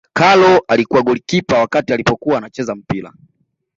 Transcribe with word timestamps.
karol 0.13 0.61
alikuwa 0.67 1.01
golikipa 1.01 1.59
wakati 1.59 1.93
alipokuwa 1.93 2.37
anacheza 2.37 2.75
mpira 2.75 3.13